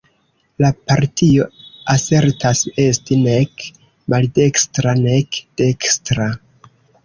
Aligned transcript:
La 0.63 0.69
partio 0.91 1.45
asertas 1.93 2.63
esti 2.85 3.19
nek 3.27 3.69
maldekstra 4.15 4.99
nek 5.07 5.41
dekstra. 5.63 6.31